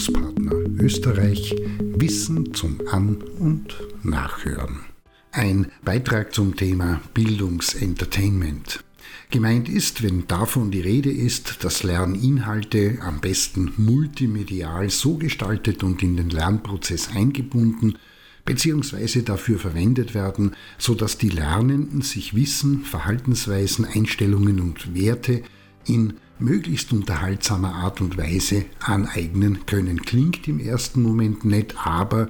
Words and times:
Bildungspartner 0.00 0.52
Österreich 0.82 1.54
Wissen 1.78 2.54
zum 2.54 2.78
An- 2.90 3.22
und 3.38 3.76
Nachhören. 4.02 4.80
Ein 5.30 5.66
Beitrag 5.84 6.32
zum 6.32 6.56
Thema 6.56 7.02
Bildungsentertainment. 7.12 8.82
Gemeint 9.30 9.68
ist, 9.68 10.02
wenn 10.02 10.26
davon 10.26 10.70
die 10.70 10.80
Rede 10.80 11.10
ist, 11.10 11.64
dass 11.64 11.82
Lerninhalte 11.82 12.98
am 13.02 13.20
besten 13.20 13.74
multimedial 13.76 14.88
so 14.88 15.16
gestaltet 15.18 15.82
und 15.82 16.02
in 16.02 16.16
den 16.16 16.30
Lernprozess 16.30 17.10
eingebunden 17.14 17.98
bzw. 18.46 19.20
dafür 19.20 19.58
verwendet 19.58 20.14
werden, 20.14 20.56
sodass 20.78 21.18
die 21.18 21.28
Lernenden 21.28 22.00
sich 22.00 22.34
Wissen, 22.34 22.84
Verhaltensweisen, 22.84 23.84
Einstellungen 23.84 24.60
und 24.60 24.94
Werte 24.94 25.42
in 25.86 26.14
möglichst 26.38 26.92
unterhaltsamer 26.92 27.74
Art 27.74 28.00
und 28.00 28.16
Weise 28.16 28.64
aneignen 28.80 29.66
können. 29.66 30.02
Klingt 30.02 30.48
im 30.48 30.58
ersten 30.58 31.02
Moment 31.02 31.44
nett, 31.44 31.74
aber 31.84 32.28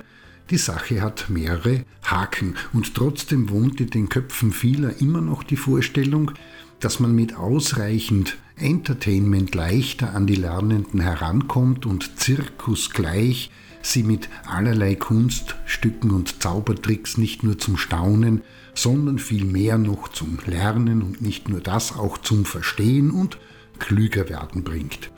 die 0.51 0.59
Sache 0.59 1.01
hat 1.01 1.31
mehrere 1.31 1.85
Haken 2.03 2.57
und 2.73 2.95
trotzdem 2.95 3.51
wohnt 3.51 3.81
in 3.81 3.91
den 3.91 4.09
Köpfen 4.09 4.53
vieler 4.53 5.01
immer 5.01 5.21
noch 5.21 5.45
die 5.45 5.57
Vorstellung, 5.57 6.33
dass 6.81 6.99
man 6.99 7.15
mit 7.15 7.37
ausreichend 7.37 8.37
Entertainment 8.57 9.55
leichter 9.55 10.15
an 10.15 10.27
die 10.27 10.35
Lernenden 10.35 11.01
herankommt 11.01 11.87
und 11.87 12.19
zirkusgleich 12.19 13.51
sie 13.83 14.03
mit 14.03 14.29
allerlei 14.47 14.95
Kunststücken 14.95 16.11
und 16.11 16.43
Zaubertricks 16.43 17.17
nicht 17.17 17.43
nur 17.43 17.59
zum 17.59 17.77
Staunen, 17.77 18.43
sondern 18.75 19.19
vielmehr 19.19 19.79
noch 19.79 20.09
zum 20.09 20.39
Lernen 20.47 21.03
und 21.03 21.21
nicht 21.21 21.49
nur 21.49 21.61
das 21.61 21.97
auch 21.97 22.19
zum 22.19 22.45
Verstehen 22.45 23.11
und 23.11 23.39
klüger 23.79 24.29
werden 24.29 24.63
bringt. 24.63 25.11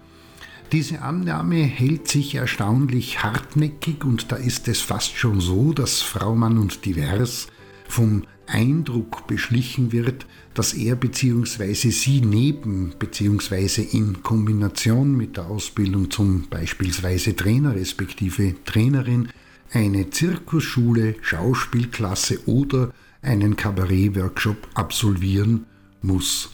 Diese 0.72 1.02
Annahme 1.02 1.56
hält 1.56 2.08
sich 2.08 2.34
erstaunlich 2.34 3.22
hartnäckig 3.22 4.04
und 4.04 4.32
da 4.32 4.36
ist 4.36 4.68
es 4.68 4.80
fast 4.80 5.14
schon 5.16 5.40
so, 5.40 5.74
dass 5.74 6.00
Frau 6.00 6.34
Mann 6.34 6.56
und 6.56 6.86
Divers 6.86 7.48
vom 7.86 8.22
Eindruck 8.52 9.26
beschlichen 9.26 9.92
wird, 9.92 10.26
dass 10.54 10.74
er 10.74 10.94
bzw. 10.94 11.72
sie 11.72 12.20
neben 12.20 12.92
bzw. 12.98 13.82
in 13.82 14.22
Kombination 14.22 15.16
mit 15.16 15.38
der 15.38 15.46
Ausbildung 15.46 16.10
zum 16.10 16.48
beispielsweise 16.48 17.34
Trainer 17.34 17.74
respektive 17.74 18.54
Trainerin 18.64 19.28
eine 19.72 20.10
Zirkusschule, 20.10 21.16
Schauspielklasse 21.22 22.46
oder 22.46 22.92
einen 23.22 23.56
Kabarett-Workshop 23.56 24.68
absolvieren 24.74 25.64
muss. 26.02 26.50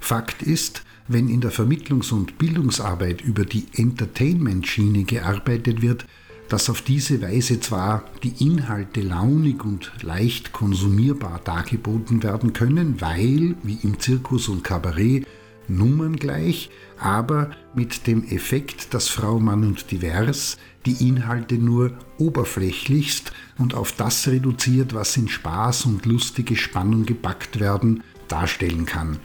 Fakt 0.00 0.42
ist, 0.42 0.82
wenn 1.08 1.28
in 1.28 1.42
der 1.42 1.52
Vermittlungs- 1.52 2.12
und 2.12 2.38
Bildungsarbeit 2.38 3.20
über 3.20 3.44
die 3.44 3.66
Entertainment-Schiene 3.74 5.04
gearbeitet 5.04 5.82
wird, 5.82 6.06
dass 6.48 6.70
auf 6.70 6.82
diese 6.82 7.22
Weise 7.22 7.60
zwar 7.60 8.04
die 8.22 8.44
Inhalte 8.44 9.00
launig 9.00 9.64
und 9.64 9.92
leicht 10.02 10.52
konsumierbar 10.52 11.40
dargeboten 11.44 12.22
werden 12.22 12.52
können, 12.52 13.00
weil, 13.00 13.56
wie 13.62 13.78
im 13.82 13.98
Zirkus 13.98 14.48
und 14.48 14.62
Kabarett, 14.62 15.26
Nummern 15.68 16.16
gleich, 16.16 16.70
aber 16.98 17.50
mit 17.74 18.06
dem 18.06 18.24
Effekt, 18.24 18.92
dass 18.92 19.08
Frau, 19.08 19.40
Mann 19.40 19.64
und 19.64 19.90
Divers 19.90 20.58
die 20.86 21.08
Inhalte 21.08 21.54
nur 21.54 21.92
oberflächlichst 22.18 23.32
und 23.58 23.74
auf 23.74 23.92
das 23.92 24.28
reduziert, 24.28 24.94
was 24.94 25.16
in 25.16 25.28
Spaß 25.28 25.86
und 25.86 26.04
lustige 26.04 26.56
Spannung 26.56 27.06
gepackt 27.06 27.60
werden, 27.60 28.02
darstellen 28.28 28.84
kann. 28.84 29.18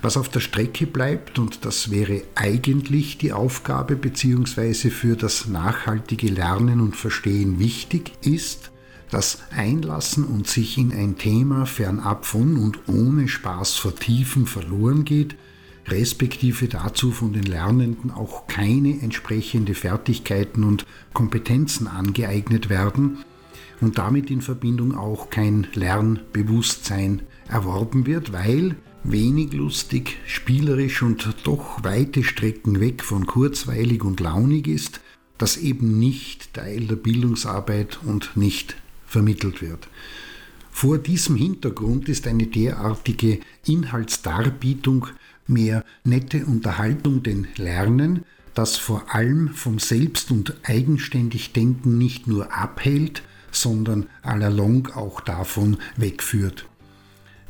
Was 0.00 0.16
auf 0.16 0.28
der 0.28 0.40
Strecke 0.40 0.86
bleibt, 0.86 1.38
und 1.38 1.64
das 1.64 1.90
wäre 1.90 2.22
eigentlich 2.36 3.18
die 3.18 3.32
Aufgabe 3.32 3.96
bzw. 3.96 4.90
für 4.90 5.16
das 5.16 5.48
nachhaltige 5.48 6.28
Lernen 6.28 6.80
und 6.80 6.94
Verstehen 6.94 7.58
wichtig, 7.58 8.12
ist, 8.22 8.70
das 9.10 9.42
Einlassen 9.50 10.24
und 10.24 10.46
sich 10.46 10.78
in 10.78 10.92
ein 10.92 11.16
Thema 11.16 11.66
fernab 11.66 12.26
von 12.26 12.58
und 12.58 12.88
ohne 12.88 13.26
Spaß 13.26 13.76
vertiefen 13.76 14.46
verloren 14.46 15.04
geht, 15.04 15.36
respektive 15.86 16.68
dazu 16.68 17.10
von 17.10 17.32
den 17.32 17.44
Lernenden 17.44 18.10
auch 18.10 18.46
keine 18.46 19.00
entsprechende 19.00 19.74
Fertigkeiten 19.74 20.62
und 20.62 20.86
Kompetenzen 21.14 21.86
angeeignet 21.86 22.68
werden 22.68 23.24
und 23.80 23.98
damit 23.98 24.30
in 24.30 24.42
Verbindung 24.42 24.94
auch 24.94 25.30
kein 25.30 25.66
Lernbewusstsein 25.72 27.22
erworben 27.48 28.06
wird, 28.06 28.32
weil 28.32 28.76
wenig 29.04 29.52
lustig, 29.52 30.16
spielerisch 30.26 31.02
und 31.02 31.28
doch 31.44 31.82
weite 31.84 32.24
Strecken 32.24 32.80
weg 32.80 33.02
von 33.02 33.26
kurzweilig 33.26 34.02
und 34.04 34.20
launig 34.20 34.66
ist, 34.66 35.00
das 35.38 35.56
eben 35.56 35.98
nicht 35.98 36.54
Teil 36.54 36.86
der 36.86 36.96
Bildungsarbeit 36.96 38.00
und 38.04 38.36
nicht 38.36 38.76
vermittelt 39.06 39.62
wird. 39.62 39.88
Vor 40.70 40.98
diesem 40.98 41.36
Hintergrund 41.36 42.08
ist 42.08 42.26
eine 42.26 42.46
derartige 42.46 43.40
Inhaltsdarbietung 43.66 45.08
mehr 45.48 45.84
nette 46.04 46.44
Unterhaltung 46.44 47.22
den 47.22 47.48
Lernen, 47.56 48.24
das 48.54 48.76
vor 48.76 49.14
allem 49.14 49.48
vom 49.48 49.78
Selbst- 49.78 50.30
und 50.30 50.54
eigenständig 50.64 51.52
Denken 51.52 51.98
nicht 51.98 52.26
nur 52.26 52.52
abhält, 52.52 53.22
sondern 53.50 54.06
allalong 54.22 54.88
auch 54.88 55.20
davon 55.20 55.78
wegführt. 55.96 56.66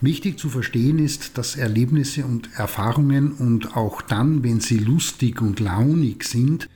Wichtig 0.01 0.39
zu 0.39 0.49
verstehen 0.49 1.01
ist, 1.01 1.39
dass 1.39 1.57
Erlebnisse 1.57 2.25
und 2.25 2.51
Erfahrungen 2.55 3.33
und 3.33 3.77
auch 3.77 4.01
dann, 4.01 4.45
wenn 4.45 4.61
sie 4.61 4.79
lustig 4.79 5.43
und 5.43 5.59
launig 5.59 6.23
sind, 6.23 6.69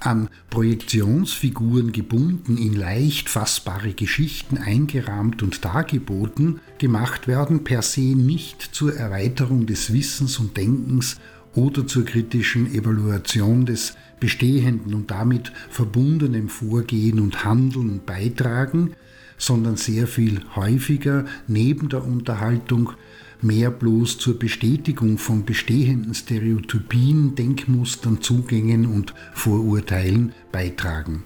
an 0.00 0.28
Projektionsfiguren 0.50 1.90
gebunden, 1.90 2.56
in 2.56 2.74
leicht 2.74 3.28
fassbare 3.28 3.94
Geschichten 3.94 4.58
eingerahmt 4.58 5.42
und 5.42 5.64
dargeboten 5.64 6.60
gemacht 6.78 7.26
werden, 7.26 7.64
per 7.64 7.82
se 7.82 8.00
nicht 8.00 8.62
zur 8.62 8.94
Erweiterung 8.94 9.66
des 9.66 9.92
Wissens 9.92 10.38
und 10.38 10.56
Denkens 10.56 11.16
oder 11.54 11.86
zur 11.86 12.04
kritischen 12.04 12.72
Evaluation 12.72 13.66
des 13.66 13.94
bestehenden 14.20 14.94
und 14.94 15.10
damit 15.10 15.52
verbundenem 15.70 16.48
Vorgehen 16.48 17.20
und 17.20 17.44
Handeln 17.44 18.00
beitragen, 18.04 18.94
sondern 19.36 19.76
sehr 19.76 20.06
viel 20.06 20.40
häufiger 20.56 21.24
neben 21.46 21.88
der 21.88 22.04
Unterhaltung 22.04 22.92
mehr 23.40 23.70
bloß 23.70 24.18
zur 24.18 24.38
Bestätigung 24.38 25.18
von 25.18 25.44
bestehenden 25.44 26.14
Stereotypien, 26.14 27.34
Denkmustern, 27.36 28.20
Zugängen 28.20 28.86
und 28.86 29.14
Vorurteilen 29.32 30.32
beitragen. 30.50 31.22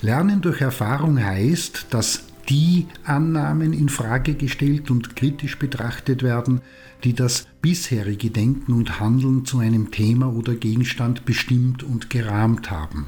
Lernen 0.00 0.40
durch 0.40 0.62
Erfahrung 0.62 1.22
heißt, 1.22 1.88
dass 1.90 2.29
die 2.50 2.88
Annahmen 3.04 3.72
in 3.72 3.88
Frage 3.88 4.34
gestellt 4.34 4.90
und 4.90 5.14
kritisch 5.14 5.58
betrachtet 5.58 6.22
werden, 6.22 6.60
die 7.04 7.14
das 7.14 7.46
bisherige 7.62 8.30
Denken 8.30 8.72
und 8.72 8.98
Handeln 8.98 9.44
zu 9.46 9.58
einem 9.58 9.92
Thema 9.92 10.34
oder 10.34 10.54
Gegenstand 10.54 11.24
bestimmt 11.24 11.84
und 11.84 12.10
gerahmt 12.10 12.70
haben. 12.70 13.06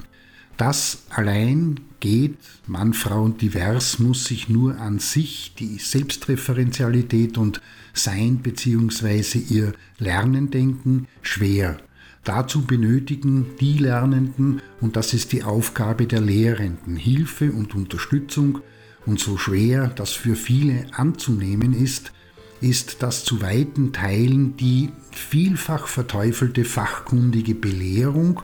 Das 0.57 1.05
allein 1.11 1.81
geht, 1.99 2.37
Mann, 2.67 2.95
Frau 2.95 3.25
und 3.25 3.43
divers, 3.43 3.99
muss 3.99 4.27
sich 4.27 4.49
nur 4.49 4.79
an 4.79 5.01
sich, 5.01 5.55
die 5.59 5.79
Selbstreferenzialität 5.79 7.37
und 7.37 7.61
Sein 7.95 8.39
bzw. 8.39 9.39
ihr 9.39 9.73
Lernen 9.99 10.51
denken, 10.51 11.09
schwer. 11.21 11.79
Dazu 12.25 12.65
benötigen 12.65 13.47
die 13.61 13.79
Lernenden, 13.79 14.63
und 14.81 14.95
das 14.95 15.13
ist 15.15 15.33
die 15.33 15.43
Aufgabe 15.43 16.07
der 16.07 16.21
Lehrenden, 16.21 16.97
Hilfe 16.97 17.51
und 17.51 17.75
Unterstützung, 17.75 18.61
und 19.07 19.21
so 19.21 19.37
schwer 19.37 19.89
das 19.89 20.13
für 20.13 20.37
viele 20.37 20.87
anzunehmen 20.93 21.75
ist, 21.75 22.13
ist 22.61 23.03
das 23.03 23.25
zu 23.25 23.43
weiten 23.43 23.93
Teilen 23.93 24.57
die 24.57 24.91
vielfach 25.11 25.89
verteufelte 25.89 26.65
fachkundige 26.65 27.55
Belehrung 27.55 28.41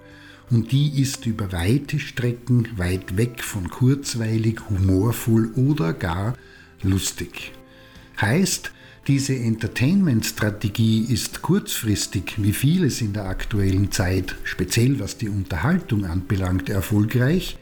und 0.51 0.73
die 0.73 1.01
ist 1.01 1.27
über 1.27 1.53
weite 1.53 1.99
Strecken 2.01 2.69
weit 2.77 3.17
weg 3.17 3.43
von 3.43 3.71
kurzweilig, 3.71 4.61
humorvoll 4.69 5.53
oder 5.55 5.93
gar 5.93 6.35
lustig. 6.83 7.53
Heißt, 8.21 8.73
diese 9.07 9.35
Entertainment-Strategie 9.37 11.07
ist 11.09 11.41
kurzfristig, 11.41 12.35
wie 12.37 12.53
vieles 12.53 13.01
in 13.01 13.13
der 13.13 13.27
aktuellen 13.27 13.91
Zeit, 13.91 14.35
speziell 14.45 15.01
was 15.01 15.17
die 15.17 15.29
Unterhaltung 15.29 16.05
anbelangt, 16.05 16.69
erfolgreich, 16.69 17.57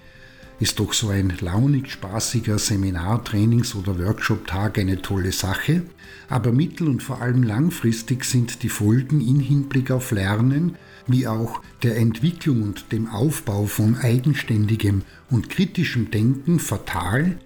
ist 0.59 0.81
doch 0.81 0.93
so 0.93 1.11
ein 1.11 1.35
launig 1.41 1.91
spaßiger 1.91 2.59
Seminar-, 2.59 3.25
Trainings- 3.25 3.75
oder 3.75 3.99
Workshop-Tag 3.99 4.79
eine 4.79 5.03
tolle 5.03 5.33
Sache, 5.33 5.83
aber 6.29 6.53
mittel- 6.53 6.89
und 6.89 7.03
vor 7.03 7.21
allem 7.21 7.43
langfristig 7.43 8.25
sind 8.25 8.63
die 8.63 8.69
Folgen 8.69 9.21
in 9.21 9.41
Hinblick 9.41 9.91
auf 9.91 10.11
Lernen 10.13 10.77
wie 11.07 11.29
auch 11.29 11.61
der 11.83 11.97
Entwicklung 11.97 12.63
und 12.63 12.91
dem 12.91 13.09
Aufbau 13.09 13.67
von 13.67 13.97
eigenständigem 13.97 15.03
und 15.31 15.51
kritischem 15.51 16.11
Denken 16.11 16.59
fatal, 16.59 17.39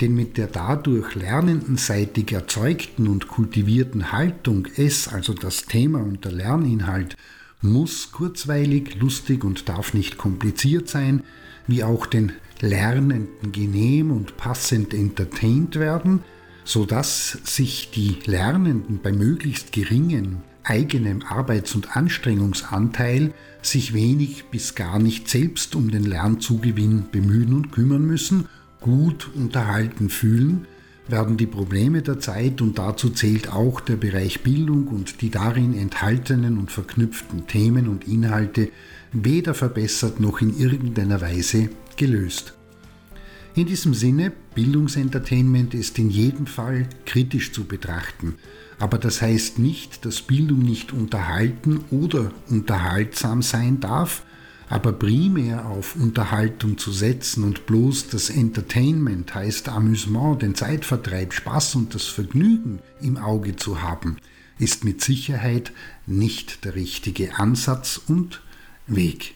denn 0.00 0.14
mit 0.14 0.36
der 0.36 0.46
dadurch 0.46 1.14
lernendenseitig 1.14 2.30
erzeugten 2.32 3.08
und 3.08 3.26
kultivierten 3.26 4.12
Haltung 4.12 4.68
es, 4.76 5.08
also 5.08 5.32
das 5.32 5.64
Thema 5.64 6.00
und 6.00 6.24
der 6.24 6.32
Lerninhalt, 6.32 7.16
muss 7.60 8.12
kurzweilig, 8.12 9.00
lustig 9.00 9.42
und 9.42 9.68
darf 9.68 9.94
nicht 9.94 10.16
kompliziert 10.16 10.88
sein, 10.88 11.24
wie 11.66 11.82
auch 11.82 12.06
den 12.06 12.32
Lernenden 12.60 13.52
genehm 13.52 14.10
und 14.10 14.36
passend 14.36 14.94
entertaint 14.94 15.76
werden, 15.76 16.22
so 16.64 16.84
dass 16.84 17.38
sich 17.44 17.90
die 17.90 18.18
Lernenden 18.26 19.00
bei 19.02 19.12
möglichst 19.12 19.72
geringen 19.72 20.42
eigenem 20.64 21.22
Arbeits- 21.22 21.74
und 21.74 21.96
Anstrengungsanteil 21.96 23.32
sich 23.62 23.94
wenig 23.94 24.44
bis 24.50 24.74
gar 24.74 24.98
nicht 24.98 25.28
selbst 25.28 25.74
um 25.74 25.90
den 25.90 26.04
Lernzugewinn 26.04 27.06
bemühen 27.10 27.54
und 27.54 27.72
kümmern 27.72 28.06
müssen, 28.06 28.48
gut 28.80 29.30
unterhalten 29.34 30.10
fühlen, 30.10 30.66
werden 31.08 31.36
die 31.36 31.46
Probleme 31.46 32.02
der 32.02 32.20
Zeit 32.20 32.60
und 32.60 32.78
dazu 32.78 33.10
zählt 33.10 33.52
auch 33.52 33.80
der 33.80 33.96
Bereich 33.96 34.42
Bildung 34.42 34.88
und 34.88 35.20
die 35.22 35.30
darin 35.30 35.76
enthaltenen 35.76 36.58
und 36.58 36.70
verknüpften 36.70 37.46
Themen 37.46 37.88
und 37.88 38.06
Inhalte 38.06 38.70
weder 39.12 39.54
verbessert 39.54 40.20
noch 40.20 40.40
in 40.40 40.58
irgendeiner 40.58 41.20
Weise 41.20 41.70
gelöst. 41.96 42.54
In 43.54 43.66
diesem 43.66 43.94
Sinne, 43.94 44.32
Bildungsentertainment 44.54 45.74
ist 45.74 45.98
in 45.98 46.10
jedem 46.10 46.46
Fall 46.46 46.88
kritisch 47.06 47.52
zu 47.52 47.64
betrachten. 47.64 48.36
Aber 48.78 48.98
das 48.98 49.20
heißt 49.20 49.58
nicht, 49.58 50.04
dass 50.04 50.22
Bildung 50.22 50.60
nicht 50.60 50.92
unterhalten 50.92 51.80
oder 51.90 52.30
unterhaltsam 52.48 53.42
sein 53.42 53.80
darf, 53.80 54.22
aber 54.68 54.92
primär 54.92 55.66
auf 55.66 55.96
Unterhaltung 55.96 56.78
zu 56.78 56.92
setzen 56.92 57.44
und 57.44 57.66
bloß 57.66 58.08
das 58.08 58.30
Entertainment 58.30 59.34
heißt 59.34 59.68
Amüsement, 59.68 60.42
den 60.42 60.54
Zeitvertreib, 60.54 61.32
Spaß 61.32 61.76
und 61.76 61.94
das 61.94 62.04
Vergnügen 62.04 62.80
im 63.00 63.16
Auge 63.16 63.56
zu 63.56 63.82
haben, 63.82 64.18
ist 64.58 64.84
mit 64.84 65.02
Sicherheit 65.02 65.72
nicht 66.06 66.64
der 66.64 66.74
richtige 66.74 67.38
Ansatz 67.38 68.00
und 68.08 68.42
Weg. 68.86 69.34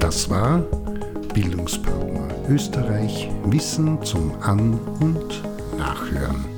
Das 0.00 0.30
war 0.30 0.60
Bildungspartner 1.34 2.28
Österreich 2.48 3.28
Wissen 3.44 4.02
zum 4.04 4.40
An- 4.40 4.78
und 5.00 5.42
Nachhören. 5.76 6.57